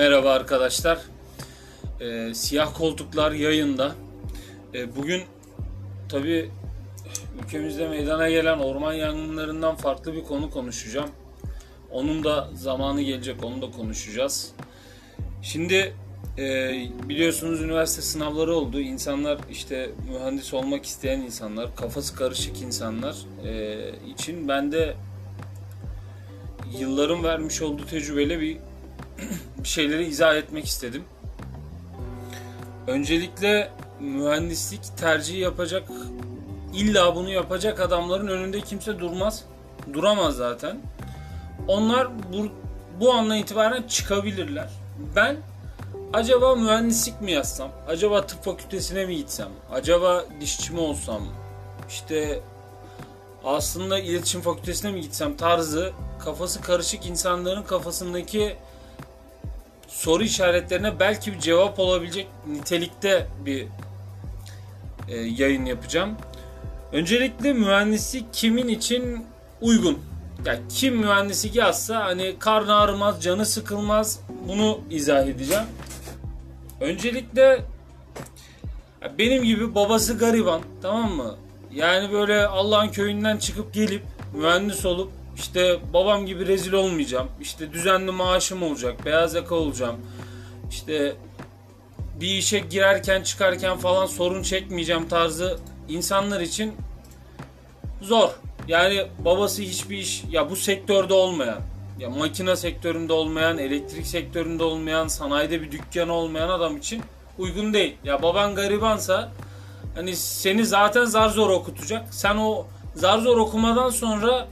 Merhaba 0.00 0.32
arkadaşlar. 0.32 0.98
Ee, 2.00 2.34
Siyah 2.34 2.74
Koltuklar 2.74 3.32
yayında. 3.32 3.94
Ee, 4.74 4.96
bugün 4.96 5.22
tabi 6.08 6.50
ülkemizde 7.42 7.88
meydana 7.88 8.30
gelen 8.30 8.58
orman 8.58 8.92
yangınlarından 8.92 9.76
farklı 9.76 10.14
bir 10.14 10.22
konu 10.22 10.50
konuşacağım. 10.50 11.10
Onun 11.90 12.24
da 12.24 12.50
zamanı 12.54 13.02
gelecek, 13.02 13.44
onu 13.44 13.62
da 13.62 13.70
konuşacağız. 13.70 14.52
Şimdi 15.42 15.94
e, 16.38 16.72
biliyorsunuz 17.08 17.60
üniversite 17.60 18.02
sınavları 18.02 18.54
oldu. 18.54 18.80
İnsanlar 18.80 19.38
işte 19.50 19.90
mühendis 20.12 20.54
olmak 20.54 20.84
isteyen 20.84 21.20
insanlar, 21.20 21.76
kafası 21.76 22.16
karışık 22.16 22.62
insanlar 22.62 23.16
e, 23.44 23.78
için 24.12 24.48
ben 24.48 24.72
de 24.72 24.96
yılların 26.78 27.24
vermiş 27.24 27.62
olduğu 27.62 27.86
tecrübeyle 27.86 28.40
bir 28.40 28.56
bir 29.64 29.68
şeyleri 29.68 30.06
izah 30.06 30.34
etmek 30.36 30.66
istedim. 30.66 31.04
Öncelikle 32.86 33.70
mühendislik 34.00 34.80
tercihi 34.96 35.38
yapacak, 35.38 35.82
illa 36.74 37.16
bunu 37.16 37.30
yapacak 37.30 37.80
adamların 37.80 38.26
önünde 38.26 38.60
kimse 38.60 38.98
durmaz. 38.98 39.44
Duramaz 39.92 40.36
zaten. 40.36 40.80
Onlar 41.68 42.08
bu, 42.32 42.48
bu 43.00 43.12
andan 43.12 43.36
itibaren 43.36 43.82
çıkabilirler. 43.82 44.68
Ben 45.16 45.36
acaba 46.12 46.54
mühendislik 46.54 47.20
mi 47.20 47.32
yazsam? 47.32 47.70
Acaba 47.88 48.26
tıp 48.26 48.44
fakültesine 48.44 49.06
mi 49.06 49.16
gitsem? 49.16 49.48
Acaba 49.72 50.24
dişçi 50.40 50.72
mi 50.72 50.80
olsam? 50.80 51.22
İşte 51.88 52.40
aslında 53.44 53.98
iletişim 53.98 54.40
fakültesine 54.40 54.92
mi 54.92 55.00
gitsem 55.00 55.36
tarzı 55.36 55.92
kafası 56.24 56.60
karışık 56.60 57.06
insanların 57.06 57.62
kafasındaki 57.62 58.56
soru 59.90 60.22
işaretlerine 60.22 61.00
belki 61.00 61.32
bir 61.32 61.38
cevap 61.38 61.78
olabilecek 61.78 62.26
nitelikte 62.46 63.26
bir 63.44 63.66
e, 65.08 65.16
yayın 65.16 65.64
yapacağım. 65.64 66.16
Öncelikle 66.92 67.52
mühendislik 67.52 68.24
kimin 68.32 68.68
için 68.68 69.26
uygun? 69.60 69.98
Yani 70.44 70.60
kim 70.68 70.96
mühendislik 70.96 71.56
yazsa 71.56 72.04
hani 72.04 72.36
karnı 72.38 72.74
ağrımaz, 72.74 73.22
canı 73.22 73.46
sıkılmaz 73.46 74.20
bunu 74.48 74.80
izah 74.90 75.26
edeceğim. 75.26 75.64
Öncelikle 76.80 77.60
benim 79.18 79.44
gibi 79.44 79.74
babası 79.74 80.18
gariban 80.18 80.60
tamam 80.82 81.12
mı? 81.12 81.36
Yani 81.72 82.12
böyle 82.12 82.46
Allah'ın 82.46 82.88
köyünden 82.88 83.36
çıkıp 83.36 83.74
gelip 83.74 84.02
mühendis 84.34 84.86
olup 84.86 85.12
işte 85.36 85.78
babam 85.92 86.26
gibi 86.26 86.46
rezil 86.46 86.72
olmayacağım. 86.72 87.28
İşte 87.40 87.72
düzenli 87.72 88.10
maaşım 88.10 88.62
olacak. 88.62 89.04
Beyaz 89.06 89.34
yaka 89.34 89.54
olacağım. 89.54 89.96
İşte 90.70 91.16
bir 92.20 92.28
işe 92.28 92.58
girerken 92.58 93.22
çıkarken 93.22 93.76
falan 93.76 94.06
sorun 94.06 94.42
çekmeyeceğim 94.42 95.08
tarzı 95.08 95.58
insanlar 95.88 96.40
için 96.40 96.74
zor. 98.02 98.30
Yani 98.68 99.06
babası 99.24 99.62
hiçbir 99.62 99.98
iş 99.98 100.24
ya 100.30 100.50
bu 100.50 100.56
sektörde 100.56 101.14
olmayan 101.14 101.60
ya 102.00 102.10
makine 102.10 102.56
sektöründe 102.56 103.12
olmayan, 103.12 103.58
elektrik 103.58 104.06
sektöründe 104.06 104.64
olmayan, 104.64 105.08
sanayide 105.08 105.62
bir 105.62 105.70
dükkanı 105.70 106.12
olmayan 106.12 106.48
adam 106.48 106.76
için 106.76 107.02
uygun 107.38 107.74
değil. 107.74 107.96
Ya 108.04 108.22
baban 108.22 108.54
garibansa 108.54 109.32
hani 109.94 110.16
seni 110.16 110.66
zaten 110.66 111.04
zar 111.04 111.28
zor 111.28 111.50
okutacak. 111.50 112.14
Sen 112.14 112.36
o 112.36 112.66
zar 112.94 113.18
zor 113.18 113.36
okumadan 113.36 113.90
sonra 113.90 114.48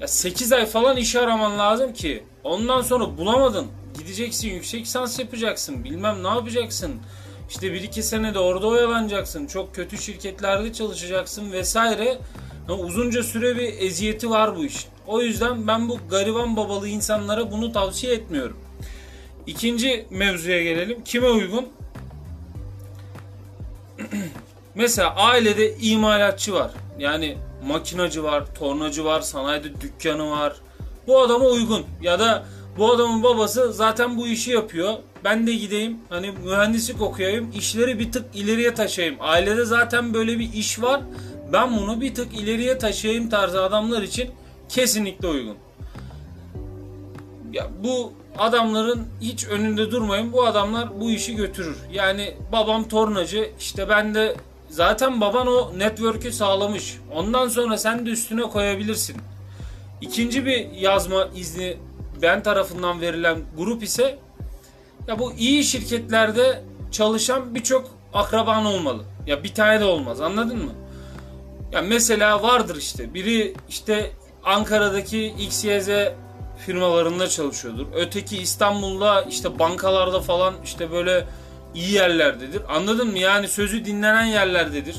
ya 0.00 0.08
8 0.08 0.52
ay 0.52 0.66
falan 0.66 0.96
iş 0.96 1.16
araman 1.16 1.58
lazım 1.58 1.92
ki. 1.92 2.24
Ondan 2.44 2.82
sonra 2.82 3.18
bulamadın. 3.18 3.66
Gideceksin 3.98 4.48
yüksek 4.48 4.80
lisans 4.80 5.18
yapacaksın. 5.18 5.84
Bilmem 5.84 6.24
ne 6.24 6.28
yapacaksın. 6.28 6.94
İşte 7.48 7.66
1-2 7.66 8.02
sene 8.02 8.34
de 8.34 8.38
orada 8.38 8.66
oyalanacaksın. 8.66 9.46
Çok 9.46 9.74
kötü 9.74 9.98
şirketlerde 9.98 10.72
çalışacaksın 10.72 11.52
vesaire. 11.52 12.18
Yani 12.68 12.82
uzunca 12.82 13.22
süre 13.22 13.56
bir 13.56 13.80
eziyeti 13.80 14.30
var 14.30 14.56
bu 14.56 14.64
iş. 14.64 14.86
O 15.06 15.20
yüzden 15.20 15.66
ben 15.66 15.88
bu 15.88 15.98
gariban 16.10 16.56
babalı 16.56 16.88
insanlara 16.88 17.50
bunu 17.52 17.72
tavsiye 17.72 18.14
etmiyorum. 18.14 18.56
İkinci 19.46 20.06
mevzuya 20.10 20.62
gelelim. 20.62 21.04
Kime 21.04 21.28
uygun? 21.28 21.68
Mesela 24.74 25.14
ailede 25.14 25.76
imalatçı 25.76 26.52
var. 26.52 26.70
Yani 26.98 27.38
makinacı 27.66 28.22
var, 28.22 28.54
tornacı 28.54 29.04
var, 29.04 29.20
sanayide 29.20 29.80
dükkanı 29.80 30.30
var. 30.30 30.56
Bu 31.06 31.20
adama 31.20 31.44
uygun. 31.44 31.82
Ya 32.02 32.18
da 32.18 32.44
bu 32.78 32.92
adamın 32.92 33.22
babası 33.22 33.72
zaten 33.72 34.16
bu 34.16 34.26
işi 34.26 34.50
yapıyor. 34.50 34.94
Ben 35.24 35.46
de 35.46 35.54
gideyim 35.54 35.98
hani 36.08 36.30
mühendislik 36.44 37.02
okuyayım, 37.02 37.52
işleri 37.58 37.98
bir 37.98 38.12
tık 38.12 38.24
ileriye 38.34 38.74
taşıyayım. 38.74 39.16
Ailede 39.20 39.64
zaten 39.64 40.14
böyle 40.14 40.38
bir 40.38 40.52
iş 40.52 40.82
var. 40.82 41.00
Ben 41.52 41.76
bunu 41.76 42.00
bir 42.00 42.14
tık 42.14 42.34
ileriye 42.34 42.78
taşıyayım 42.78 43.28
tarzı 43.28 43.62
adamlar 43.62 44.02
için 44.02 44.30
kesinlikle 44.68 45.28
uygun. 45.28 45.56
Ya 47.52 47.68
bu 47.84 48.12
adamların 48.38 49.06
hiç 49.20 49.46
önünde 49.46 49.90
durmayın. 49.90 50.32
Bu 50.32 50.46
adamlar 50.46 51.00
bu 51.00 51.10
işi 51.10 51.36
götürür. 51.36 51.76
Yani 51.92 52.34
babam 52.52 52.88
tornacı, 52.88 53.50
işte 53.58 53.88
ben 53.88 54.14
de 54.14 54.36
zaten 54.68 55.20
baban 55.20 55.46
o 55.46 55.78
network'ü 55.78 56.32
sağlamış. 56.32 56.98
Ondan 57.14 57.48
sonra 57.48 57.78
sen 57.78 58.06
de 58.06 58.10
üstüne 58.10 58.42
koyabilirsin. 58.42 59.16
İkinci 60.00 60.46
bir 60.46 60.70
yazma 60.70 61.28
izni 61.34 61.76
ben 62.22 62.42
tarafından 62.42 63.00
verilen 63.00 63.38
grup 63.56 63.82
ise 63.82 64.18
ya 65.08 65.18
bu 65.18 65.32
iyi 65.32 65.64
şirketlerde 65.64 66.62
çalışan 66.90 67.54
birçok 67.54 67.90
akraban 68.14 68.66
olmalı. 68.66 69.02
Ya 69.26 69.44
bir 69.44 69.54
tane 69.54 69.80
de 69.80 69.84
olmaz 69.84 70.20
anladın 70.20 70.64
mı? 70.64 70.72
Ya 71.72 71.82
mesela 71.82 72.42
vardır 72.42 72.76
işte 72.76 73.14
biri 73.14 73.54
işte 73.68 74.10
Ankara'daki 74.44 75.26
XYZ 75.26 75.88
firmalarında 76.58 77.28
çalışıyordur. 77.28 77.86
Öteki 77.94 78.38
İstanbul'da 78.38 79.22
işte 79.22 79.58
bankalarda 79.58 80.20
falan 80.20 80.54
işte 80.64 80.90
böyle 80.92 81.26
iyi 81.76 81.92
yerlerdedir. 81.92 82.62
Anladın 82.68 83.08
mı? 83.08 83.18
Yani 83.18 83.48
sözü 83.48 83.84
dinlenen 83.84 84.24
yerlerdedir. 84.24 84.96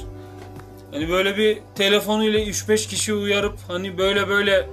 Hani 0.92 1.10
böyle 1.10 1.38
bir 1.38 1.58
telefonuyla 1.76 2.40
3-5 2.40 2.88
kişi 2.90 3.14
uyarıp 3.14 3.58
hani 3.68 3.98
böyle 3.98 4.28
böyle 4.28 4.70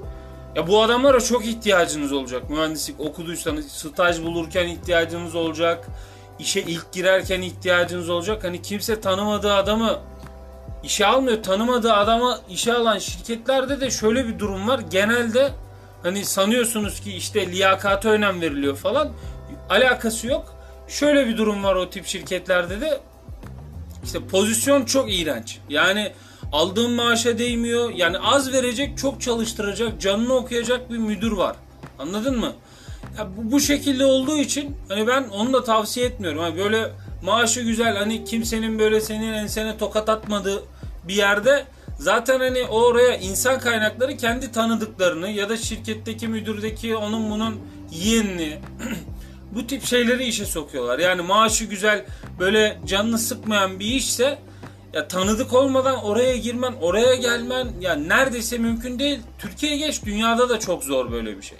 ya 0.54 0.66
bu 0.66 0.82
adamlara 0.82 1.20
çok 1.20 1.46
ihtiyacınız 1.46 2.12
olacak. 2.12 2.50
Mühendislik 2.50 3.00
okuduysanız 3.00 3.72
staj 3.72 4.22
bulurken 4.22 4.66
ihtiyacınız 4.66 5.34
olacak. 5.34 5.86
İşe 6.38 6.60
ilk 6.60 6.92
girerken 6.92 7.42
ihtiyacınız 7.42 8.10
olacak. 8.10 8.44
Hani 8.44 8.62
kimse 8.62 9.00
tanımadığı 9.00 9.54
adamı 9.54 9.98
işe 10.82 11.06
almıyor. 11.06 11.42
Tanımadığı 11.42 11.92
adama 11.92 12.40
işe 12.48 12.72
alan 12.72 12.98
şirketlerde 12.98 13.80
de 13.80 13.90
şöyle 13.90 14.28
bir 14.28 14.38
durum 14.38 14.68
var. 14.68 14.80
Genelde 14.90 15.50
hani 16.02 16.24
sanıyorsunuz 16.24 17.00
ki 17.00 17.12
işte 17.16 17.46
liyakata 17.46 18.08
önem 18.08 18.40
veriliyor 18.40 18.76
falan. 18.76 19.12
Alakası 19.70 20.26
yok. 20.26 20.53
Şöyle 20.88 21.26
bir 21.26 21.36
durum 21.36 21.64
var 21.64 21.74
o 21.74 21.90
tip 21.90 22.06
şirketlerde 22.06 22.80
de 22.80 23.00
işte 24.04 24.18
pozisyon 24.26 24.84
çok 24.84 25.12
iğrenç. 25.14 25.58
Yani 25.68 26.12
aldığın 26.52 26.90
maaşa 26.90 27.38
değmiyor. 27.38 27.90
Yani 27.90 28.18
az 28.18 28.52
verecek, 28.52 28.98
çok 28.98 29.20
çalıştıracak, 29.20 30.00
canını 30.00 30.34
okuyacak 30.34 30.90
bir 30.90 30.98
müdür 30.98 31.32
var. 31.32 31.56
Anladın 31.98 32.38
mı? 32.38 32.52
Ya 33.18 33.28
bu, 33.36 33.52
bu 33.52 33.60
şekilde 33.60 34.04
olduğu 34.04 34.38
için 34.38 34.76
hani 34.88 35.06
ben 35.06 35.24
onu 35.28 35.52
da 35.52 35.64
tavsiye 35.64 36.06
etmiyorum. 36.06 36.40
Hani 36.40 36.58
böyle 36.58 36.90
maaşı 37.22 37.60
güzel 37.60 37.96
hani 37.96 38.24
kimsenin 38.24 38.78
böyle 38.78 39.00
senin 39.00 39.32
ensene 39.32 39.78
tokat 39.78 40.08
atmadığı 40.08 40.62
bir 41.08 41.14
yerde 41.14 41.64
zaten 41.98 42.40
hani 42.40 42.64
oraya 42.64 43.16
insan 43.16 43.60
kaynakları 43.60 44.16
kendi 44.16 44.52
tanıdıklarını 44.52 45.30
ya 45.30 45.48
da 45.48 45.56
şirketteki 45.56 46.28
müdürdeki 46.28 46.96
onun 46.96 47.30
bunun 47.30 47.60
yeğenini 47.92 48.58
bu 49.54 49.66
tip 49.66 49.84
şeyleri 49.84 50.24
işe 50.24 50.46
sokuyorlar. 50.46 50.98
Yani 50.98 51.22
maaşı 51.22 51.64
güzel 51.64 52.04
böyle 52.38 52.78
canını 52.86 53.18
sıkmayan 53.18 53.80
bir 53.80 53.86
işse 53.86 54.38
ya 54.92 55.08
tanıdık 55.08 55.52
olmadan 55.52 56.04
oraya 56.04 56.36
girmen, 56.36 56.72
oraya 56.80 57.14
gelmen 57.14 57.68
ya 57.80 57.94
neredeyse 57.94 58.58
mümkün 58.58 58.98
değil. 58.98 59.20
Türkiye'ye 59.38 59.78
geç 59.78 60.04
dünyada 60.04 60.48
da 60.48 60.60
çok 60.60 60.84
zor 60.84 61.12
böyle 61.12 61.36
bir 61.36 61.42
şey. 61.42 61.58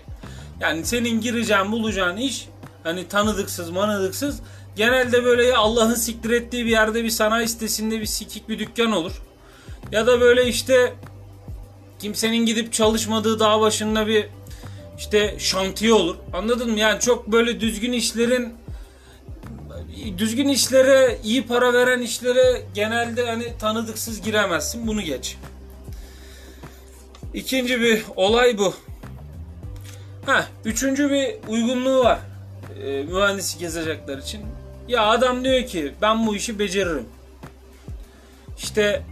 Yani 0.60 0.84
senin 0.84 1.20
gireceğin, 1.20 1.72
bulacağın 1.72 2.16
iş 2.16 2.48
hani 2.82 3.08
tanıdıksız, 3.08 3.70
manıdıksız 3.70 4.40
genelde 4.76 5.24
böyle 5.24 5.44
ya 5.44 5.58
Allah'ın 5.58 5.94
siktir 5.94 6.30
ettiği 6.30 6.64
bir 6.64 6.70
yerde 6.70 7.04
bir 7.04 7.10
sanayi 7.10 7.48
sitesinde 7.48 8.00
bir 8.00 8.06
sikik 8.06 8.48
bir 8.48 8.58
dükkan 8.58 8.92
olur. 8.92 9.22
Ya 9.92 10.06
da 10.06 10.20
böyle 10.20 10.48
işte 10.48 10.94
kimsenin 11.98 12.46
gidip 12.46 12.72
çalışmadığı 12.72 13.40
dağ 13.40 13.60
başında 13.60 14.06
bir 14.06 14.26
işte 14.98 15.34
şantiye 15.38 15.92
olur. 15.92 16.16
Anladın 16.32 16.70
mı? 16.70 16.78
Yani 16.78 17.00
çok 17.00 17.32
böyle 17.32 17.60
düzgün 17.60 17.92
işlerin 17.92 18.54
düzgün 20.18 20.48
işlere, 20.48 21.18
iyi 21.24 21.46
para 21.46 21.72
veren 21.72 22.00
işlere 22.00 22.62
genelde 22.74 23.26
hani 23.26 23.58
tanıdıksız 23.58 24.22
giremezsin. 24.22 24.86
Bunu 24.86 25.02
geç. 25.02 25.36
İkinci 27.34 27.80
bir 27.80 28.02
olay 28.16 28.58
bu. 28.58 28.74
Ha, 30.26 30.46
üçüncü 30.64 31.10
bir 31.10 31.34
uygunluğu 31.48 32.04
var. 32.04 32.18
e, 32.84 33.02
mühendislik 33.02 33.62
yazacaklar 33.62 34.18
için. 34.18 34.40
Ya 34.88 35.06
adam 35.06 35.44
diyor 35.44 35.66
ki 35.66 35.94
ben 36.02 36.26
bu 36.26 36.36
işi 36.36 36.58
beceririm. 36.58 37.06
İşte 38.58 39.02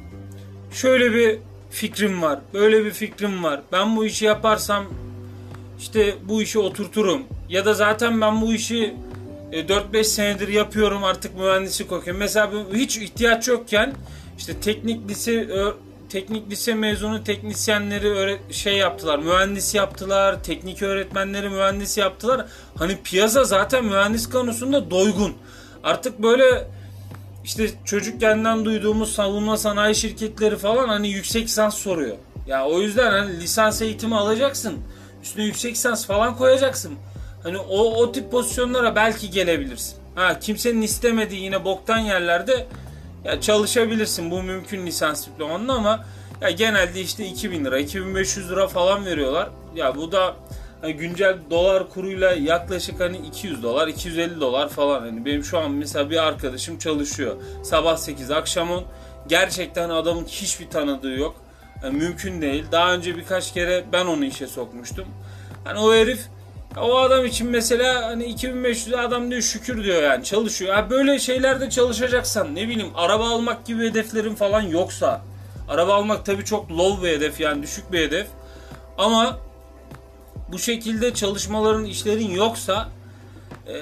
şöyle 0.72 1.12
bir 1.12 1.38
fikrim 1.70 2.22
var, 2.22 2.40
böyle 2.54 2.84
bir 2.84 2.90
fikrim 2.90 3.44
var. 3.44 3.60
Ben 3.72 3.96
bu 3.96 4.04
işi 4.04 4.24
yaparsam 4.24 4.84
işte 5.82 6.14
bu 6.28 6.42
işi 6.42 6.58
oturturum. 6.58 7.22
Ya 7.48 7.64
da 7.64 7.74
zaten 7.74 8.20
ben 8.20 8.40
bu 8.42 8.54
işi 8.54 8.94
4-5 9.52 9.98
e, 9.98 10.04
senedir 10.04 10.48
yapıyorum 10.48 11.04
artık 11.04 11.38
mühendislik 11.38 11.92
okuyorum. 11.92 12.20
Mesela 12.20 12.50
hiç 12.74 12.98
ihtiyaç 12.98 13.48
yokken 13.48 13.92
işte 14.38 14.60
teknik 14.60 15.08
lise 15.10 15.48
teknik 16.08 16.50
lise 16.50 16.74
mezunu 16.74 17.24
teknisyenleri 17.24 18.38
şey 18.50 18.76
yaptılar. 18.76 19.18
Mühendis 19.18 19.74
yaptılar. 19.74 20.44
Teknik 20.44 20.82
öğretmenleri 20.82 21.48
mühendis 21.48 21.98
yaptılar. 21.98 22.46
Hani 22.74 22.98
piyasa 23.04 23.44
zaten 23.44 23.84
mühendis 23.84 24.30
konusunda 24.30 24.90
doygun. 24.90 25.34
Artık 25.84 26.22
böyle 26.22 26.68
işte 27.44 27.70
çocukkenden 27.84 28.64
duyduğumuz 28.64 29.12
savunma 29.12 29.56
sanayi 29.56 29.94
şirketleri 29.94 30.56
falan 30.56 30.88
hani 30.88 31.08
yüksek 31.08 31.44
lisans 31.44 31.74
soruyor. 31.74 32.16
Ya 32.46 32.66
o 32.66 32.80
yüzden 32.80 33.10
hani 33.10 33.40
lisans 33.40 33.82
eğitimi 33.82 34.16
alacaksın. 34.16 34.78
Üstüne 35.22 35.44
yüksek 35.44 35.72
lisans 35.72 36.06
falan 36.06 36.36
koyacaksın. 36.36 36.94
Hani 37.42 37.58
o, 37.58 37.78
o 37.78 38.12
tip 38.12 38.30
pozisyonlara 38.30 38.96
belki 38.96 39.30
gelebilirsin. 39.30 39.96
Ha 40.14 40.38
kimsenin 40.38 40.82
istemediği 40.82 41.42
yine 41.42 41.64
boktan 41.64 41.98
yerlerde 41.98 42.66
ya 43.24 43.40
çalışabilirsin. 43.40 44.30
Bu 44.30 44.42
mümkün 44.42 44.86
lisans 44.86 45.26
diplomanın 45.26 45.68
ama 45.68 46.04
ya 46.40 46.50
genelde 46.50 47.00
işte 47.00 47.26
2000 47.26 47.64
lira, 47.64 47.78
2500 47.78 48.50
lira 48.50 48.68
falan 48.68 49.06
veriyorlar. 49.06 49.48
Ya 49.74 49.96
bu 49.96 50.12
da 50.12 50.36
hani 50.80 50.92
güncel 50.92 51.38
dolar 51.50 51.88
kuruyla 51.88 52.32
yaklaşık 52.32 53.00
hani 53.00 53.16
200 53.16 53.62
dolar, 53.62 53.88
250 53.88 54.40
dolar 54.40 54.68
falan. 54.68 55.00
Hani 55.00 55.24
benim 55.24 55.44
şu 55.44 55.58
an 55.58 55.70
mesela 55.70 56.10
bir 56.10 56.26
arkadaşım 56.26 56.78
çalışıyor. 56.78 57.36
Sabah 57.62 57.96
8, 57.96 58.30
akşam 58.30 58.70
10. 58.70 58.84
Gerçekten 59.28 59.90
adamın 59.90 60.24
hiçbir 60.24 60.70
tanıdığı 60.70 61.18
yok. 61.18 61.36
Yani 61.84 61.98
mümkün 61.98 62.42
değil. 62.42 62.64
Daha 62.72 62.94
önce 62.94 63.16
birkaç 63.16 63.52
kere 63.52 63.84
ben 63.92 64.06
onu 64.06 64.24
işe 64.24 64.46
sokmuştum. 64.46 65.04
Hani 65.64 65.78
o 65.78 65.94
herif 65.94 66.20
o 66.80 66.98
adam 66.98 67.26
için 67.26 67.50
mesela 67.50 68.04
hani 68.04 68.24
2500 68.24 68.94
adam 68.94 69.30
diyor 69.30 69.42
şükür 69.42 69.84
diyor 69.84 70.02
yani 70.02 70.24
çalışıyor. 70.24 70.74
Ha 70.74 70.90
böyle 70.90 71.18
şeylerde 71.18 71.70
çalışacaksan 71.70 72.54
ne 72.54 72.68
bileyim 72.68 72.90
araba 72.94 73.30
almak 73.30 73.66
gibi 73.66 73.90
hedeflerin 73.90 74.34
falan 74.34 74.60
yoksa 74.60 75.22
araba 75.68 75.94
almak 75.94 76.26
tabii 76.26 76.44
çok 76.44 76.70
low 76.70 77.06
bir 77.06 77.16
hedef 77.16 77.40
yani 77.40 77.62
düşük 77.62 77.92
bir 77.92 77.98
hedef. 77.98 78.26
Ama 78.98 79.38
bu 80.52 80.58
şekilde 80.58 81.14
çalışmaların 81.14 81.84
işlerin 81.84 82.30
yoksa 82.30 82.88
e, 83.66 83.74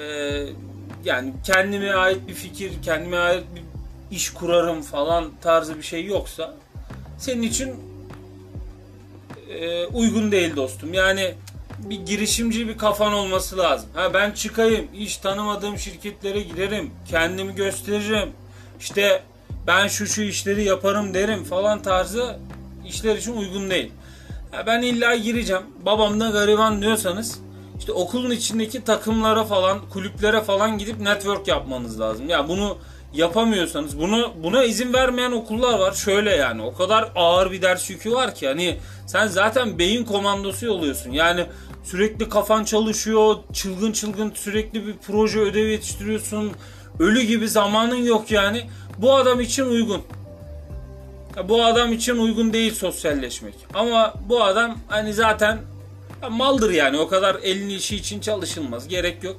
yani 1.03 1.33
kendime 1.43 1.93
ait 1.93 2.27
bir 2.27 2.33
fikir, 2.33 2.71
kendime 2.83 3.17
ait 3.17 3.43
bir 3.55 3.63
iş 4.15 4.29
kurarım 4.29 4.81
falan 4.81 5.31
tarzı 5.41 5.77
bir 5.77 5.83
şey 5.83 6.05
yoksa 6.05 6.53
senin 7.17 7.41
için 7.41 7.90
e, 9.59 9.85
uygun 9.85 10.31
değil 10.31 10.55
dostum. 10.55 10.93
Yani 10.93 11.33
bir 11.79 12.05
girişimci 12.05 12.67
bir 12.67 12.77
kafan 12.77 13.13
olması 13.13 13.57
lazım. 13.57 13.89
Ha 13.93 14.13
ben 14.13 14.31
çıkayım, 14.31 14.87
iş 14.93 15.17
tanımadığım 15.17 15.77
şirketlere 15.77 16.41
giderim, 16.41 16.91
kendimi 17.09 17.55
gösteririm. 17.55 18.29
İşte 18.79 19.23
ben 19.67 19.87
şu 19.87 20.07
şu 20.07 20.21
işleri 20.21 20.63
yaparım 20.63 21.13
derim 21.13 21.43
falan 21.43 21.81
tarzı 21.81 22.39
işler 22.87 23.15
için 23.15 23.37
uygun 23.37 23.69
değil. 23.69 23.91
Ha 24.51 24.63
ben 24.67 24.81
illa 24.81 25.15
gireceğim. 25.15 25.63
Babam 25.85 26.19
da 26.19 26.29
gariban 26.29 26.81
diyorsanız 26.81 27.39
işte 27.79 27.91
okulun 27.91 28.31
içindeki 28.31 28.83
takımlara 28.83 29.43
falan, 29.43 29.79
kulüplere 29.89 30.41
falan 30.41 30.77
gidip 30.77 30.99
network 30.99 31.47
yapmanız 31.47 31.99
lazım. 31.99 32.29
Ya 32.29 32.49
bunu 32.49 32.77
yapamıyorsanız 33.13 33.99
bunu 33.99 34.33
buna 34.43 34.63
izin 34.63 34.93
vermeyen 34.93 35.31
okullar 35.31 35.79
var. 35.79 35.93
Şöyle 35.93 36.29
yani 36.35 36.61
o 36.61 36.73
kadar 36.73 37.11
ağır 37.15 37.51
bir 37.51 37.61
ders 37.61 37.89
yükü 37.89 38.11
var 38.11 38.35
ki 38.35 38.47
hani 38.47 38.77
sen 39.07 39.27
zaten 39.27 39.79
beyin 39.79 40.05
komandosu 40.05 40.71
oluyorsun. 40.71 41.11
Yani 41.11 41.45
sürekli 41.83 42.29
kafan 42.29 42.63
çalışıyor, 42.63 43.35
çılgın 43.53 43.91
çılgın 43.91 44.31
sürekli 44.35 44.87
bir 44.87 44.95
proje 45.07 45.39
ödev 45.39 45.67
yetiştiriyorsun. 45.67 46.51
Ölü 46.99 47.21
gibi 47.21 47.49
zamanın 47.49 48.03
yok 48.03 48.31
yani. 48.31 48.63
Bu 48.97 49.15
adam 49.15 49.39
için 49.39 49.65
uygun. 49.65 50.01
Bu 51.49 51.65
adam 51.65 51.93
için 51.93 52.17
uygun 52.17 52.53
değil 52.53 52.73
sosyalleşmek. 52.73 53.53
Ama 53.73 54.13
bu 54.29 54.43
adam 54.43 54.77
hani 54.87 55.13
zaten 55.13 55.57
maldır 56.29 56.71
yani. 56.71 56.99
O 56.99 57.07
kadar 57.07 57.35
elin 57.43 57.69
işi 57.69 57.95
için 57.95 58.19
çalışılmaz. 58.19 58.87
Gerek 58.87 59.23
yok. 59.23 59.35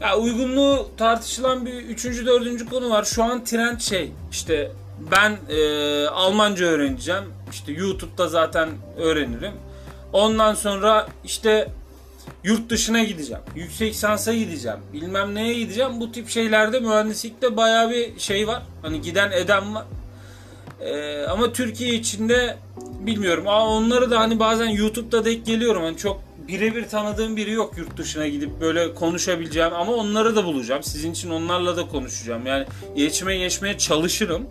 Ya 0.00 0.18
uygunluğu 0.18 0.88
tartışılan 0.96 1.66
bir 1.66 1.72
üçüncü, 1.74 2.26
dördüncü 2.26 2.66
konu 2.68 2.90
var. 2.90 3.04
Şu 3.04 3.24
an 3.24 3.44
trend 3.44 3.80
şey 3.80 4.12
işte 4.30 4.72
ben 5.12 5.36
e, 5.48 6.06
Almanca 6.06 6.66
öğreneceğim. 6.66 7.24
İşte 7.50 7.72
YouTube'da 7.72 8.28
zaten 8.28 8.68
öğrenirim. 8.96 9.52
Ondan 10.12 10.54
sonra 10.54 11.08
işte 11.24 11.68
yurt 12.44 12.70
dışına 12.70 13.02
gideceğim. 13.02 13.42
Yüksek 13.54 13.94
sansa 13.94 14.32
gideceğim. 14.32 14.78
Bilmem 14.92 15.34
neye 15.34 15.54
gideceğim. 15.54 16.00
Bu 16.00 16.12
tip 16.12 16.28
şeylerde 16.28 16.80
mühendislikte 16.80 17.56
baya 17.56 17.90
bir 17.90 18.18
şey 18.18 18.46
var. 18.46 18.62
Hani 18.82 19.00
giden 19.00 19.32
eden 19.32 19.74
var. 19.74 19.84
Ee, 20.80 21.22
ama 21.26 21.52
Türkiye 21.52 21.94
içinde 21.94 22.56
bilmiyorum. 23.00 23.48
Aa, 23.48 23.66
onları 23.66 24.10
da 24.10 24.20
hani 24.20 24.38
bazen 24.38 24.68
YouTube'da 24.68 25.24
denk 25.24 25.46
geliyorum. 25.46 25.82
Hani 25.82 25.96
çok 25.96 26.27
birebir 26.48 26.88
tanıdığım 26.88 27.36
biri 27.36 27.50
yok 27.50 27.78
yurt 27.78 27.96
dışına 27.96 28.28
gidip 28.28 28.60
böyle 28.60 28.94
konuşabileceğim 28.94 29.74
ama 29.74 29.92
onları 29.92 30.36
da 30.36 30.44
bulacağım. 30.44 30.82
Sizin 30.82 31.12
için 31.12 31.30
onlarla 31.30 31.76
da 31.76 31.88
konuşacağım. 31.88 32.46
Yani 32.46 32.66
iletişime 32.96 33.36
geçmeye 33.36 33.78
çalışırım. 33.78 34.46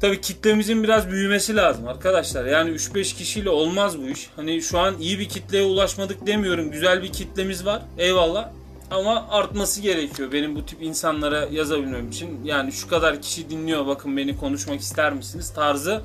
Tabi 0.00 0.20
kitlemizin 0.20 0.82
biraz 0.82 1.10
büyümesi 1.10 1.56
lazım 1.56 1.88
arkadaşlar. 1.88 2.44
Yani 2.44 2.70
3-5 2.70 3.16
kişiyle 3.16 3.50
olmaz 3.50 3.98
bu 3.98 4.08
iş. 4.08 4.30
Hani 4.36 4.62
şu 4.62 4.78
an 4.78 4.98
iyi 4.98 5.18
bir 5.18 5.28
kitleye 5.28 5.64
ulaşmadık 5.64 6.26
demiyorum. 6.26 6.70
Güzel 6.70 7.02
bir 7.02 7.12
kitlemiz 7.12 7.66
var. 7.66 7.82
Eyvallah. 7.98 8.50
Ama 8.90 9.26
artması 9.30 9.80
gerekiyor 9.80 10.32
benim 10.32 10.56
bu 10.56 10.66
tip 10.66 10.82
insanlara 10.82 11.48
yazabilmem 11.52 12.08
için. 12.08 12.44
Yani 12.44 12.72
şu 12.72 12.88
kadar 12.88 13.22
kişi 13.22 13.50
dinliyor 13.50 13.86
bakın 13.86 14.16
beni 14.16 14.36
konuşmak 14.36 14.80
ister 14.80 15.12
misiniz 15.12 15.54
tarzı 15.54 16.02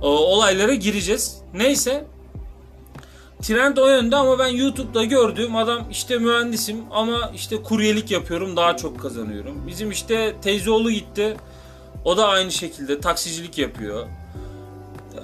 olaylara 0.00 0.74
gireceğiz. 0.74 1.38
Neyse 1.54 2.04
Trend 3.42 3.76
o 3.76 3.88
yönde 3.88 4.16
ama 4.16 4.38
ben 4.38 4.48
YouTube'da 4.48 5.04
gördüğüm 5.04 5.56
adam 5.56 5.84
işte 5.90 6.18
mühendisim 6.18 6.84
ama 6.90 7.32
işte 7.34 7.62
kuryelik 7.62 8.10
yapıyorum 8.10 8.56
daha 8.56 8.76
çok 8.76 9.00
kazanıyorum. 9.00 9.66
Bizim 9.66 9.90
işte 9.90 10.36
teyzeoğlu 10.42 10.90
gitti. 10.90 11.36
O 12.04 12.16
da 12.16 12.28
aynı 12.28 12.52
şekilde 12.52 13.00
taksicilik 13.00 13.58
yapıyor. 13.58 14.06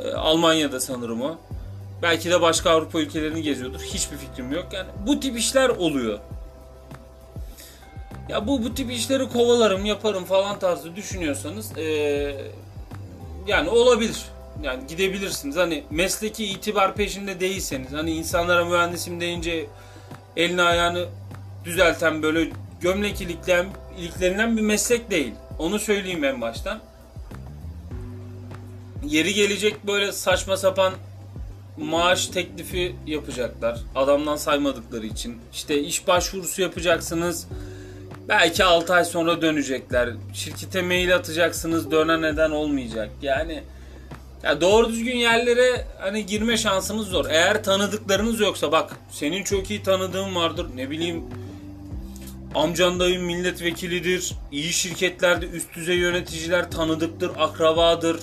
Ee, 0.05 0.13
Almanya'da 0.13 0.81
sanırım 0.81 1.23
o. 1.23 1.37
Belki 2.03 2.31
de 2.31 2.41
başka 2.41 2.71
Avrupa 2.71 3.01
ülkelerini 3.01 3.43
geziyordur. 3.43 3.81
Hiçbir 3.81 4.17
fikrim 4.17 4.53
yok. 4.53 4.67
Yani 4.73 4.89
bu 5.07 5.21
tip 5.21 5.39
işler 5.39 5.69
oluyor. 5.69 6.19
Ya 8.29 8.47
bu 8.47 8.65
bu 8.65 8.75
tip 8.75 8.93
işleri 8.93 9.29
kovalarım, 9.29 9.85
yaparım 9.85 10.25
falan 10.25 10.59
tarzı 10.59 10.97
düşünüyorsanız 10.97 11.79
ee, 11.79 12.37
yani 13.47 13.69
olabilir 13.69 14.25
yani 14.63 14.87
gidebilirsiniz. 14.87 15.57
Hani 15.57 15.85
mesleki 15.91 16.45
itibar 16.45 16.95
peşinde 16.95 17.41
değilseniz 17.41 17.93
hani 17.93 18.11
insanlara 18.11 18.65
mühendisim 18.65 19.21
deyince 19.21 19.67
elini 20.37 20.63
ayağını 20.63 21.07
düzelten 21.65 22.23
böyle 22.23 22.49
gömlek 22.81 23.21
ilikleyen, 23.21 23.67
iliklerinden 23.99 24.57
bir 24.57 24.63
meslek 24.63 25.11
değil. 25.11 25.33
Onu 25.59 25.79
söyleyeyim 25.79 26.25
en 26.25 26.41
baştan. 26.41 26.81
Yeri 29.05 29.35
gelecek 29.35 29.87
böyle 29.87 30.13
saçma 30.13 30.57
sapan 30.57 30.93
maaş 31.77 32.27
teklifi 32.27 32.97
yapacaklar. 33.07 33.79
Adamdan 33.95 34.37
saymadıkları 34.37 35.07
için. 35.07 35.39
İşte 35.53 35.81
iş 35.81 36.07
başvurusu 36.07 36.63
yapacaksınız. 36.63 37.47
Belki 38.29 38.65
6 38.65 38.95
ay 38.95 39.05
sonra 39.05 39.43
dönecekler. 39.43 40.11
Şirkete 40.35 40.83
mail 40.83 41.17
atacaksınız 41.17 41.91
dönen 41.91 42.23
neden 42.23 42.51
olmayacak. 42.51 43.11
Yani 43.23 43.63
ya 44.43 44.61
doğru 44.61 44.89
düzgün 44.89 45.17
yerlere 45.17 45.87
hani 45.99 46.27
girme 46.27 46.57
şansınız 46.57 47.07
zor. 47.07 47.27
Eğer 47.31 47.65
tanıdıklarınız 47.65 48.41
yoksa 48.41 48.73
bak 48.73 48.97
senin 49.11 49.45
çok 49.45 49.71
iyi 49.71 49.83
tanıdığın 49.83 50.35
vardır. 50.35 50.67
Ne 50.75 50.91
bileyim 50.91 51.25
amcan 52.55 53.01
dayın 53.01 53.25
milletvekilidir. 53.25 54.33
İyi 54.53 54.73
şirketlerde 54.73 55.47
üst 55.47 55.75
düzey 55.75 55.97
yöneticiler 55.97 56.71
tanıdıktır, 56.71 57.31
akrabadır. 57.39 58.21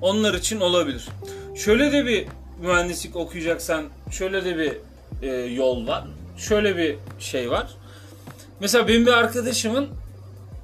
Onlar 0.00 0.34
için 0.34 0.60
olabilir. 0.60 1.08
Şöyle 1.56 1.92
de 1.92 2.06
bir 2.06 2.26
mühendislik 2.60 3.16
okuyacaksan 3.16 3.84
şöyle 4.10 4.44
de 4.44 4.58
bir 4.58 4.72
e, 5.22 5.36
yol 5.36 5.86
var. 5.86 6.04
Şöyle 6.36 6.76
bir 6.76 6.96
şey 7.18 7.50
var. 7.50 7.74
Mesela 8.60 8.88
benim 8.88 9.06
bir 9.06 9.12
arkadaşımın 9.12 9.88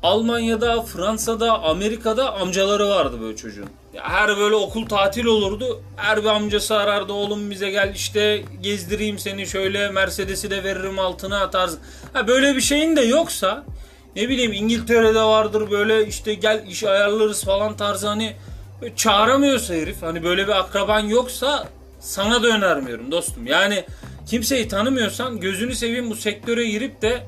Almanya'da, 0.02 0.82
Fransa'da, 0.82 1.62
Amerika'da 1.62 2.34
amcaları 2.34 2.88
vardı 2.88 3.20
böyle 3.20 3.36
çocuğun. 3.36 3.68
Her 4.02 4.36
böyle 4.36 4.54
okul 4.54 4.86
tatil 4.86 5.24
olurdu. 5.24 5.82
Her 5.96 6.22
bir 6.22 6.28
amcası 6.28 6.76
arardı 6.76 7.12
oğlum 7.12 7.50
bize 7.50 7.70
gel 7.70 7.92
işte 7.94 8.44
gezdireyim 8.60 9.18
seni 9.18 9.46
şöyle 9.46 9.90
Mercedes'i 9.90 10.50
de 10.50 10.64
veririm 10.64 10.98
altına 10.98 11.50
tarzı. 11.50 11.78
Ha 12.12 12.28
böyle 12.28 12.56
bir 12.56 12.60
şeyin 12.60 12.96
de 12.96 13.00
yoksa 13.00 13.64
ne 14.16 14.28
bileyim 14.28 14.52
İngiltere'de 14.52 15.22
vardır 15.22 15.70
böyle 15.70 16.06
işte 16.06 16.34
gel 16.34 16.66
iş 16.68 16.84
ayarlarız 16.84 17.44
falan 17.44 17.76
tarzı 17.76 18.08
hani 18.08 18.36
çağıramıyorsa 18.96 19.74
herif 19.74 20.02
hani 20.02 20.24
böyle 20.24 20.46
bir 20.46 20.58
akraban 20.58 21.00
yoksa 21.00 21.68
sana 22.00 22.42
da 22.42 22.46
önermiyorum 22.46 23.12
dostum. 23.12 23.46
Yani 23.46 23.84
kimseyi 24.26 24.68
tanımıyorsan 24.68 25.40
gözünü 25.40 25.74
seveyim 25.74 26.10
bu 26.10 26.16
sektöre 26.16 26.66
girip 26.66 27.02
de 27.02 27.22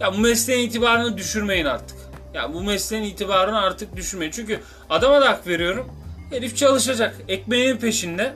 ya 0.00 0.14
bu 0.14 0.18
mesleğin 0.18 0.68
itibarını 0.68 1.18
düşürmeyin 1.18 1.64
artık. 1.64 2.03
Ya 2.34 2.54
bu 2.54 2.62
mesleğin 2.62 3.04
itibarını 3.04 3.60
artık 3.60 3.96
düşürmeyin. 3.96 4.32
Çünkü 4.32 4.60
adama 4.90 5.20
da 5.20 5.28
hak 5.28 5.46
veriyorum. 5.46 5.86
Herif 6.30 6.56
çalışacak. 6.56 7.16
Ekmeğinin 7.28 7.76
peşinde. 7.76 8.34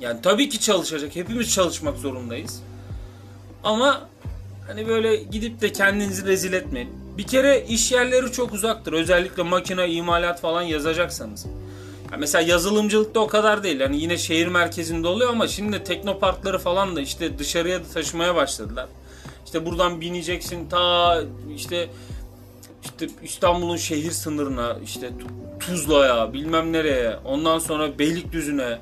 Yani 0.00 0.22
tabii 0.22 0.48
ki 0.48 0.60
çalışacak. 0.60 1.16
Hepimiz 1.16 1.54
çalışmak 1.54 1.96
zorundayız. 1.96 2.62
Ama 3.64 4.08
hani 4.66 4.88
böyle 4.88 5.16
gidip 5.16 5.60
de 5.60 5.72
kendinizi 5.72 6.26
rezil 6.26 6.52
etmeyin. 6.52 6.88
Bir 7.18 7.26
kere 7.26 7.64
iş 7.64 7.92
yerleri 7.92 8.32
çok 8.32 8.52
uzaktır. 8.52 8.92
Özellikle 8.92 9.42
makine, 9.42 9.88
imalat 9.88 10.40
falan 10.40 10.62
yazacaksanız. 10.62 11.46
Ya 12.12 12.18
mesela 12.18 12.42
yazılımcılıkta 12.42 13.20
o 13.20 13.26
kadar 13.26 13.62
değil. 13.62 13.80
Yani 13.80 14.00
yine 14.00 14.18
şehir 14.18 14.46
merkezinde 14.46 15.08
oluyor 15.08 15.30
ama 15.30 15.48
şimdi 15.48 15.84
teknoparkları 15.84 16.58
falan 16.58 16.96
da 16.96 17.00
işte 17.00 17.38
dışarıya 17.38 17.80
da 17.80 17.88
taşımaya 17.94 18.34
başladılar. 18.34 18.86
İşte 19.44 19.66
buradan 19.66 20.00
bineceksin 20.00 20.68
ta 20.68 21.20
işte 21.56 21.88
işte 22.86 23.06
İstanbul'un 23.22 23.76
şehir 23.76 24.10
sınırına 24.10 24.76
işte 24.84 25.10
Tuzla'ya 25.60 26.32
bilmem 26.32 26.72
nereye 26.72 27.16
ondan 27.24 27.58
sonra 27.58 27.98
Beylikdüzü'ne 27.98 28.78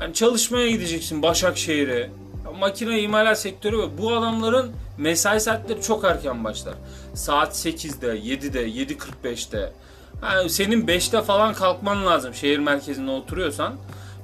yani 0.00 0.14
çalışmaya 0.14 0.70
gideceksin 0.70 1.22
Başakşehir'e 1.22 2.10
makine 2.58 3.00
imalat 3.00 3.40
sektörü 3.40 3.78
ve 3.78 3.98
bu 3.98 4.12
adamların 4.12 4.72
mesai 4.98 5.40
saatleri 5.40 5.82
çok 5.82 6.04
erken 6.04 6.44
başlar. 6.44 6.74
Saat 7.14 7.54
8'de, 7.54 8.06
7'de, 8.06 8.68
7.45'te. 8.68 9.72
Yani 10.22 10.50
senin 10.50 10.86
5'te 10.86 11.22
falan 11.22 11.54
kalkman 11.54 12.06
lazım 12.06 12.34
şehir 12.34 12.58
merkezinde 12.58 13.10
oturuyorsan. 13.10 13.76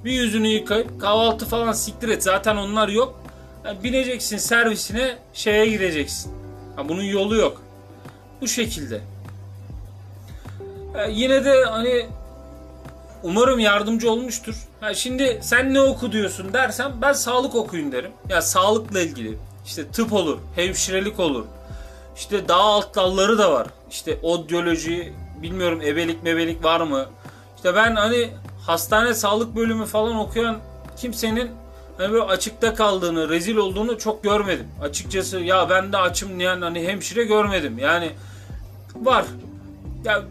Bir 0.05 0.13
yüzünü 0.13 0.49
yıkayıp 0.49 1.01
kahvaltı 1.01 1.47
falan 1.47 1.73
siktir 1.73 2.09
et. 2.09 2.23
Zaten 2.23 2.57
onlar 2.57 2.89
yok. 2.89 3.21
Yani 3.65 3.85
bineceksin 3.85 4.37
servisine 4.37 5.19
şeye 5.33 5.67
gireceksin. 5.67 6.33
Ha, 6.77 6.89
bunun 6.89 7.03
yolu 7.03 7.37
yok. 7.37 7.63
Bu 8.41 8.49
şekilde. 8.49 9.01
Yani 10.97 11.21
yine 11.21 11.45
de 11.45 11.65
hani 11.65 12.07
umarım 13.23 13.59
yardımcı 13.59 14.11
olmuştur. 14.11 14.55
Ha, 14.81 14.95
şimdi 14.95 15.39
sen 15.43 15.75
ne 15.75 15.81
oku 15.81 16.13
diyorsun 16.13 16.53
dersen 16.53 16.93
ben 17.03 17.13
sağlık 17.13 17.55
okuyun 17.55 17.93
derim. 17.93 18.11
Ya 18.29 18.43
sağlıkla 18.43 19.01
ilgili 19.01 19.39
işte 19.67 19.89
tıp 19.89 20.13
olur, 20.13 20.39
hemşirelik 20.57 21.21
olur. 21.21 21.45
İşte 22.17 22.49
daha 22.49 22.63
alt 22.63 22.95
dalları 22.97 23.39
da 23.39 23.53
var. 23.53 23.67
İşte 23.91 24.19
odyoloji, 24.23 25.13
bilmiyorum 25.43 25.83
ebelik 25.83 26.23
mebelik 26.23 26.65
var 26.65 26.81
mı? 26.81 27.07
İşte 27.57 27.75
ben 27.75 27.97
hani 27.97 28.31
hastane 28.67 29.15
sağlık 29.15 29.57
bölümü 29.57 29.87
falan 29.87 30.17
okuyan 30.17 30.57
kimsenin 30.97 31.51
hani 31.99 32.13
böyle 32.13 32.25
açıkta 32.25 32.75
kaldığını, 32.75 33.29
rezil 33.29 33.57
olduğunu 33.57 33.99
çok 33.99 34.23
görmedim. 34.23 34.67
Açıkçası 34.83 35.41
ya 35.41 35.71
ben 35.71 35.93
de 35.93 35.97
açım 35.97 36.39
diyen 36.39 36.63
hani 36.63 36.89
hemşire 36.89 37.25
görmedim. 37.25 37.79
Yani 37.79 38.11
var. 38.95 39.25
Ya 40.05 40.23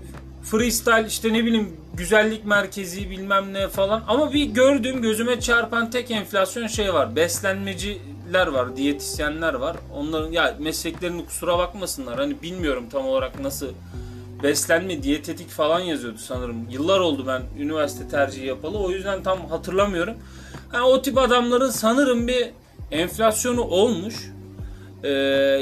freestyle 0.45 1.05
işte 1.07 1.33
ne 1.33 1.45
bileyim 1.45 1.77
güzellik 1.93 2.45
merkezi 2.45 3.09
bilmem 3.09 3.53
ne 3.53 3.67
falan. 3.67 4.03
Ama 4.07 4.33
bir 4.33 4.45
gördüğüm 4.45 5.01
gözüme 5.01 5.39
çarpan 5.39 5.89
tek 5.89 6.11
enflasyon 6.11 6.67
şey 6.67 6.93
var. 6.93 7.15
Beslenmeciler 7.15 8.47
var, 8.47 8.77
diyetisyenler 8.77 9.53
var. 9.53 9.77
Onların 9.93 10.31
ya 10.31 10.55
mesleklerini 10.59 11.25
kusura 11.25 11.57
bakmasınlar. 11.57 12.15
Hani 12.19 12.41
bilmiyorum 12.41 12.85
tam 12.91 13.05
olarak 13.05 13.39
nasıl 13.39 13.67
beslenme, 14.43 15.03
diyetetik 15.03 15.49
falan 15.49 15.79
yazıyordu 15.79 16.17
sanırım. 16.17 16.69
Yıllar 16.69 16.99
oldu 16.99 17.27
ben 17.27 17.41
üniversite 17.59 18.07
tercihi 18.07 18.45
yapalı. 18.45 18.77
O 18.77 18.91
yüzden 18.91 19.23
tam 19.23 19.49
hatırlamıyorum. 19.49 20.15
Yani 20.73 20.83
o 20.83 21.01
tip 21.01 21.17
adamların 21.17 21.69
sanırım 21.69 22.27
bir 22.27 22.49
enflasyonu 22.91 23.61
olmuş. 23.61 24.31
Ee, 25.05 25.09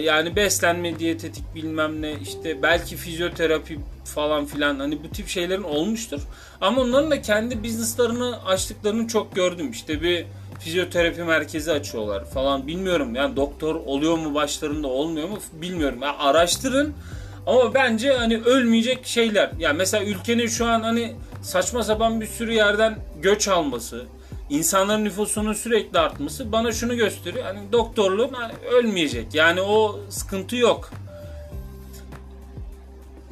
yani 0.04 0.36
beslenme, 0.36 1.00
diyetetik 1.00 1.56
bilmem 1.56 2.02
ne 2.02 2.14
işte 2.22 2.64
belki 2.64 2.96
fizyoterapi 2.96 3.80
falan 4.06 4.46
filan 4.46 4.80
hani 4.80 5.04
bu 5.04 5.10
tip 5.10 5.28
şeylerin 5.28 5.64
olmuştur. 5.64 6.22
Ama 6.62 6.82
onların 6.82 7.12
da 7.12 7.22
kendi 7.22 7.64
businesslarını 7.64 8.46
açtıklarını 8.46 9.08
çok 9.08 9.36
gördüm. 9.36 9.72
İşte 9.72 10.02
bir 10.02 10.26
fizyoterapi 10.60 11.24
merkezi 11.24 11.72
açıyorlar 11.72 12.26
falan 12.26 12.68
bilmiyorum. 12.68 13.16
Yani 13.16 13.36
doktor 13.36 13.76
oluyor 13.76 14.18
mu 14.18 14.34
başlarında 14.34 14.88
olmuyor 14.88 15.30
mu 15.30 15.40
bilmiyorum. 15.54 16.00
Yani 16.02 16.18
araştırın. 16.18 16.94
Ama 17.48 17.74
bence 17.74 18.14
hani 18.14 18.38
ölmeyecek 18.38 19.06
şeyler. 19.06 19.52
Yani 19.60 19.78
mesela 19.78 20.04
ülkenin 20.04 20.48
şu 20.48 20.66
an 20.66 20.82
hani 20.82 21.14
saçma 21.42 21.84
sapan 21.84 22.22
bir 22.22 22.28
sürü 22.28 22.54
yerden 22.54 22.96
göç 23.22 23.48
alması, 23.48 24.06
insanların 24.54 25.06
nüfusunun 25.06 25.54
sürekli 25.54 26.00
artması 26.00 26.52
bana 26.52 26.72
şunu 26.72 26.96
gösteriyor. 26.96 27.46
Hani 27.46 27.72
doktorluğun 27.72 28.32
ölmeyecek. 28.72 29.34
Yani 29.34 29.62
o 29.62 30.00
sıkıntı 30.10 30.56
yok. 30.56 30.92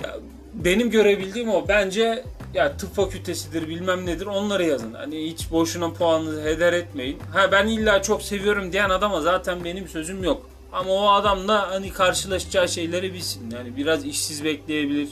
Ya 0.03 0.17
benim 0.53 0.89
görebildiğim 0.89 1.49
o. 1.49 1.67
Bence 1.67 2.23
ya 2.53 2.77
tıp 2.77 2.95
fakültesidir 2.95 3.67
bilmem 3.67 4.05
nedir 4.05 4.25
onları 4.25 4.63
yazın. 4.63 4.93
Hani 4.93 5.31
hiç 5.31 5.51
boşuna 5.51 5.93
puanı 5.93 6.41
heder 6.43 6.73
etmeyin. 6.73 7.19
Ha 7.33 7.51
ben 7.51 7.67
illa 7.67 8.01
çok 8.01 8.21
seviyorum 8.21 8.71
diyen 8.71 8.89
adama 8.89 9.21
zaten 9.21 9.63
benim 9.63 9.87
sözüm 9.87 10.23
yok. 10.23 10.49
Ama 10.73 10.91
o 10.91 11.09
adam 11.09 11.47
da 11.47 11.71
hani 11.71 11.89
karşılaşacağı 11.89 12.69
şeyleri 12.69 13.13
bilsin. 13.13 13.51
Yani 13.51 13.77
biraz 13.77 14.05
işsiz 14.05 14.43
bekleyebilir. 14.43 15.09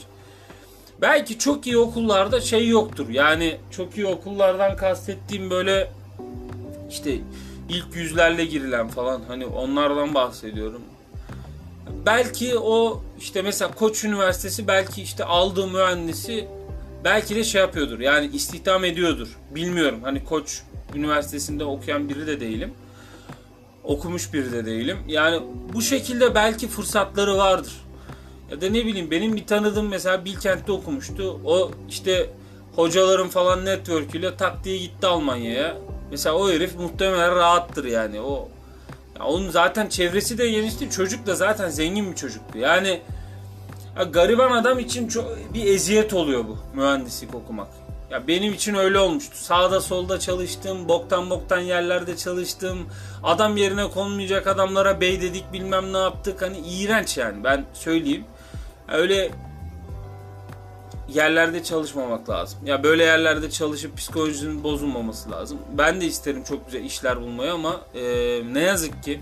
Belki 1.00 1.38
çok 1.38 1.66
iyi 1.66 1.78
okullarda 1.78 2.40
şey 2.40 2.68
yoktur. 2.68 3.08
Yani 3.08 3.56
çok 3.70 3.96
iyi 3.96 4.06
okullardan 4.06 4.76
kastettiğim 4.76 5.50
böyle 5.50 5.90
işte 6.90 7.18
ilk 7.68 7.96
yüzlerle 7.96 8.44
girilen 8.44 8.88
falan 8.88 9.22
hani 9.28 9.46
onlardan 9.46 10.14
bahsediyorum. 10.14 10.82
Belki 12.06 12.58
o 12.58 13.02
işte 13.20 13.42
mesela 13.42 13.74
Koç 13.74 14.04
Üniversitesi 14.04 14.68
belki 14.68 15.02
işte 15.02 15.24
aldığı 15.24 15.66
mühendisi 15.66 16.48
belki 17.04 17.36
de 17.36 17.44
şey 17.44 17.60
yapıyordur. 17.60 18.00
Yani 18.00 18.26
istihdam 18.26 18.84
ediyordur. 18.84 19.28
Bilmiyorum. 19.54 19.98
Hani 20.02 20.24
Koç 20.24 20.62
Üniversitesi'nde 20.94 21.64
okuyan 21.64 22.08
biri 22.08 22.26
de 22.26 22.40
değilim. 22.40 22.74
Okumuş 23.84 24.32
biri 24.32 24.52
de 24.52 24.66
değilim. 24.66 24.98
Yani 25.08 25.40
bu 25.72 25.82
şekilde 25.82 26.34
belki 26.34 26.68
fırsatları 26.68 27.38
vardır. 27.38 27.72
Ya 28.50 28.60
da 28.60 28.66
ne 28.66 28.86
bileyim 28.86 29.10
benim 29.10 29.36
bir 29.36 29.46
tanıdığım 29.46 29.88
mesela 29.88 30.24
Bilkent'te 30.24 30.72
okumuştu. 30.72 31.40
O 31.44 31.70
işte 31.88 32.30
hocaların 32.76 33.28
falan 33.28 33.64
network 33.64 34.14
ile 34.14 34.36
tak 34.36 34.64
diye 34.64 34.78
gitti 34.78 35.06
Almanya'ya. 35.06 35.76
Mesela 36.10 36.34
o 36.36 36.50
herif 36.50 36.76
muhtemelen 36.76 37.36
rahattır 37.36 37.84
yani. 37.84 38.20
O 38.20 38.48
ya 39.18 39.24
onun 39.24 39.50
zaten 39.50 39.88
çevresi 39.88 40.38
de 40.38 40.50
genişti. 40.50 40.90
Çocuk 40.90 41.26
da 41.26 41.34
zaten 41.34 41.68
zengin 41.68 42.10
bir 42.10 42.16
çocuktu. 42.16 42.58
Yani 42.58 43.00
ya 43.98 44.02
gariban 44.02 44.50
adam 44.50 44.78
için 44.78 45.08
çok, 45.08 45.54
bir 45.54 45.66
eziyet 45.66 46.14
oluyor 46.14 46.44
bu 46.48 46.58
mühendislik 46.74 47.34
okumak. 47.34 47.68
Ya 48.10 48.28
benim 48.28 48.52
için 48.52 48.74
öyle 48.74 48.98
olmuştu. 48.98 49.36
Sağda 49.36 49.80
solda 49.80 50.20
çalıştım, 50.20 50.88
boktan 50.88 51.30
boktan 51.30 51.60
yerlerde 51.60 52.16
çalıştım. 52.16 52.78
Adam 53.22 53.56
yerine 53.56 53.90
konmayacak 53.90 54.46
adamlara 54.46 55.00
bey 55.00 55.20
dedik 55.20 55.52
bilmem 55.52 55.92
ne 55.92 55.98
yaptık. 55.98 56.42
Hani 56.42 56.58
iğrenç 56.58 57.18
yani 57.18 57.44
ben 57.44 57.64
söyleyeyim. 57.72 58.24
Öyle 58.92 59.30
yerlerde 61.08 61.62
çalışmamak 61.62 62.30
lazım. 62.30 62.58
Ya 62.66 62.82
böyle 62.82 63.04
yerlerde 63.04 63.50
çalışıp 63.50 63.96
psikolojinin 63.96 64.64
bozulmaması 64.64 65.30
lazım. 65.30 65.58
Ben 65.78 66.00
de 66.00 66.06
isterim 66.06 66.44
çok 66.44 66.66
güzel 66.66 66.84
işler 66.84 67.20
bulmayı 67.20 67.52
ama 67.52 67.80
e, 67.94 68.02
ne 68.52 68.60
yazık 68.60 69.02
ki 69.02 69.20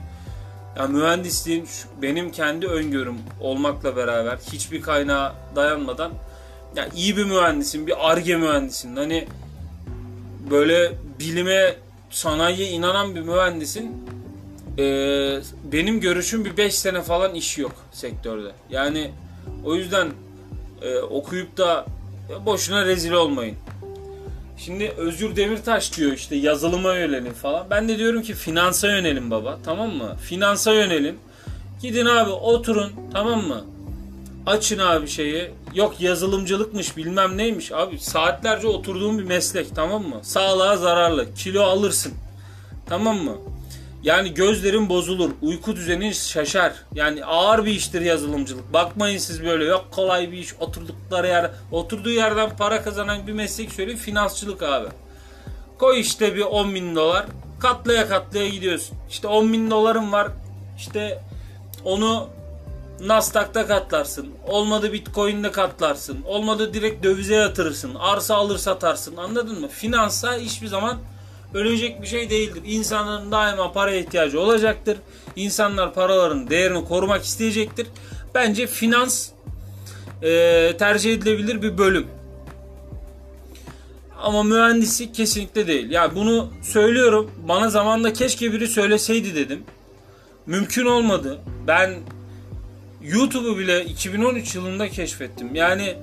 ya 0.78 0.86
mühendisliğin 0.86 1.68
benim 2.02 2.32
kendi 2.32 2.66
öngörüm 2.66 3.16
olmakla 3.40 3.96
beraber 3.96 4.38
hiçbir 4.52 4.82
kaynağa 4.82 5.34
dayanmadan 5.56 6.12
ya 6.76 6.88
iyi 6.96 7.16
bir 7.16 7.24
mühendisin, 7.24 7.86
bir 7.86 8.10
arge 8.10 8.36
mühendisin. 8.36 8.96
Hani 8.96 9.28
böyle 10.50 10.92
bilime, 11.20 11.74
sanayiye 12.10 12.68
inanan 12.68 13.14
bir 13.14 13.20
mühendisin. 13.20 14.08
Ee, 14.78 15.40
benim 15.72 16.00
görüşüm 16.00 16.44
bir 16.44 16.56
5 16.56 16.74
sene 16.74 17.02
falan 17.02 17.34
iş 17.34 17.58
yok 17.58 17.72
sektörde. 17.92 18.52
Yani 18.70 19.10
o 19.64 19.74
yüzden 19.74 20.08
e, 20.82 20.98
okuyup 20.98 21.56
da 21.56 21.86
boşuna 22.46 22.84
rezil 22.84 23.12
olmayın. 23.12 23.56
Şimdi 24.58 24.92
Özgür 24.96 25.36
Demirtaş 25.36 25.96
diyor 25.96 26.12
işte 26.12 26.36
yazılıma 26.36 26.94
yönelin 26.94 27.32
falan. 27.32 27.66
Ben 27.70 27.88
de 27.88 27.98
diyorum 27.98 28.22
ki 28.22 28.34
finansa 28.34 28.88
yönelin 28.88 29.30
baba 29.30 29.58
tamam 29.64 29.90
mı? 29.90 30.16
Finansa 30.22 30.72
yönelin. 30.72 31.18
Gidin 31.82 32.06
abi 32.06 32.30
oturun 32.30 32.92
tamam 33.12 33.46
mı? 33.46 33.64
Açın 34.46 34.78
abi 34.78 35.08
şeyi. 35.08 35.50
Yok 35.74 36.00
yazılımcılıkmış 36.00 36.96
bilmem 36.96 37.36
neymiş. 37.36 37.72
Abi 37.72 37.98
saatlerce 37.98 38.68
oturduğum 38.68 39.18
bir 39.18 39.24
meslek 39.24 39.74
tamam 39.74 40.02
mı? 40.02 40.20
Sağlığa 40.22 40.76
zararlı. 40.76 41.34
Kilo 41.34 41.62
alırsın. 41.62 42.12
Tamam 42.86 43.16
mı? 43.16 43.36
Yani 44.02 44.34
gözlerin 44.34 44.88
bozulur. 44.88 45.30
Uyku 45.42 45.76
düzenin 45.76 46.12
şaşar. 46.12 46.72
Yani 46.94 47.24
ağır 47.24 47.64
bir 47.64 47.70
iştir 47.70 48.00
yazılımcılık. 48.00 48.72
Bakmayın 48.72 49.18
siz 49.18 49.44
böyle 49.44 49.64
yok 49.64 49.86
kolay 49.90 50.32
bir 50.32 50.38
iş. 50.38 50.54
Oturdukları 50.60 51.26
yer, 51.26 51.50
oturduğu 51.72 52.10
yerden 52.10 52.56
para 52.56 52.82
kazanan 52.82 53.26
bir 53.26 53.32
meslek 53.32 53.72
söyleyeyim. 53.72 54.00
Finansçılık 54.00 54.62
abi. 54.62 54.88
Koy 55.78 56.00
işte 56.00 56.36
bir 56.36 56.42
10 56.42 56.74
bin 56.74 56.96
dolar. 56.96 57.26
Katlaya 57.60 58.08
katlaya 58.08 58.48
gidiyorsun. 58.48 58.98
İşte 59.10 59.28
10 59.28 59.52
bin 59.52 59.70
dolarım 59.70 60.12
var. 60.12 60.28
İşte 60.78 61.22
onu 61.84 62.28
Nasdaq'ta 63.00 63.66
katlarsın. 63.66 64.28
Olmadı 64.48 64.92
Bitcoin'de 64.92 65.52
katlarsın. 65.52 66.18
Olmadı 66.26 66.74
direkt 66.74 67.04
dövize 67.04 67.34
yatırırsın. 67.34 67.94
Arsa 67.94 68.34
alır 68.34 68.58
satarsın. 68.58 69.16
Anladın 69.16 69.60
mı? 69.60 69.68
Finansa 69.68 70.36
hiçbir 70.36 70.66
zaman 70.66 70.98
ölecek 71.54 72.02
bir 72.02 72.06
şey 72.06 72.30
değildir. 72.30 72.62
İnsanların 72.66 73.32
daima 73.32 73.72
paraya 73.72 74.00
ihtiyacı 74.00 74.40
olacaktır. 74.40 74.98
İnsanlar 75.36 75.94
paraların 75.94 76.50
değerini 76.50 76.84
korumak 76.84 77.24
isteyecektir. 77.24 77.86
Bence 78.34 78.66
finans 78.66 79.28
e, 80.22 80.72
tercih 80.78 81.12
edilebilir 81.12 81.62
bir 81.62 81.78
bölüm. 81.78 82.06
Ama 84.22 84.42
mühendislik 84.42 85.14
kesinlikle 85.14 85.66
değil. 85.66 85.90
Yani 85.90 86.14
bunu 86.14 86.52
söylüyorum. 86.62 87.30
Bana 87.48 87.70
zamanda 87.70 88.12
keşke 88.12 88.52
biri 88.52 88.68
söyleseydi 88.68 89.34
dedim. 89.34 89.62
Mümkün 90.46 90.86
olmadı. 90.86 91.38
Ben 91.66 91.94
YouTube'u 93.02 93.58
bile 93.58 93.84
2013 93.84 94.54
yılında 94.54 94.88
keşfettim. 94.88 95.54
Yani 95.54 95.96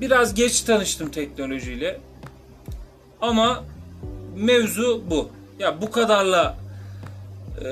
biraz 0.00 0.34
geç 0.34 0.60
tanıştım 0.60 1.10
teknolojiyle. 1.10 2.00
Ama 3.20 3.64
mevzu 4.36 5.02
bu. 5.10 5.28
Ya 5.58 5.80
bu 5.82 5.90
kadarla 5.90 6.56
e, 7.64 7.68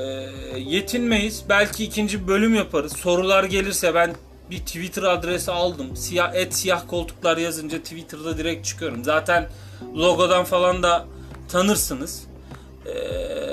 yetinmeyiz. 0.59 1.45
Belki 1.49 1.85
ikinci 1.85 2.29
bölüm 2.29 2.55
yaparız. 2.55 2.93
Sorular 2.93 3.45
gelirse 3.45 3.95
ben 3.95 4.15
bir 4.51 4.59
Twitter 4.59 5.03
adresi 5.03 5.51
aldım. 5.51 5.97
Siyah 5.97 6.35
et 6.35 6.55
siyah 6.55 6.83
koltuklar 6.89 7.37
yazınca 7.37 7.79
Twitter'da 7.79 8.39
direkt 8.39 8.67
çıkıyorum. 8.67 9.05
Zaten 9.05 9.49
logodan 9.97 10.45
falan 10.45 10.83
da 10.83 11.07
tanırsınız. 11.49 12.25
Eee 12.87 13.53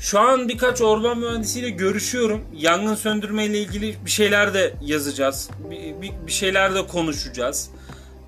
şu 0.00 0.20
an 0.20 0.48
birkaç 0.48 0.80
orman 0.80 1.18
mühendisiyle 1.18 1.70
görüşüyorum. 1.70 2.44
Yangın 2.56 2.94
söndürme 2.94 3.44
ile 3.44 3.58
ilgili 3.58 3.96
bir 4.04 4.10
şeyler 4.10 4.54
de 4.54 4.74
yazacağız. 4.80 5.50
Bir, 5.70 6.02
bir, 6.02 6.12
bir 6.26 6.32
şeyler 6.32 6.74
de 6.74 6.86
konuşacağız. 6.86 7.70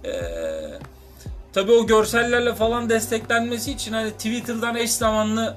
Ee, 0.05 0.11
tabii 1.53 1.73
o 1.73 1.87
görsellerle 1.87 2.55
falan 2.55 2.91
desteklenmesi 2.91 3.73
için 3.73 3.93
hani 3.93 4.11
Twitter'dan 4.11 4.77
eş 4.77 4.91
zamanlı 4.91 5.57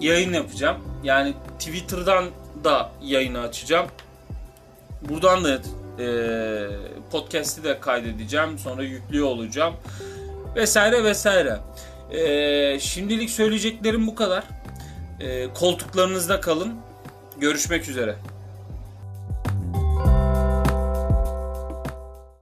yayın 0.00 0.32
yapacağım. 0.32 0.76
Yani 1.04 1.34
Twitter'dan 1.58 2.24
da 2.64 2.90
yayını 3.02 3.40
açacağım. 3.40 3.86
Buradan 5.08 5.44
da 5.44 5.60
e, 6.02 6.06
podcast'i 7.10 7.64
de 7.64 7.80
kaydedeceğim. 7.80 8.58
Sonra 8.58 8.82
yüklüyor 8.82 9.26
olacağım. 9.26 9.74
Vesaire 10.56 11.04
vesaire. 11.04 11.58
E, 12.10 12.80
şimdilik 12.80 13.30
söyleyeceklerim 13.30 14.06
bu 14.06 14.14
kadar. 14.14 14.44
E, 15.20 15.52
koltuklarınızda 15.54 16.40
kalın. 16.40 16.74
Görüşmek 17.40 17.88
üzere. 17.88 18.16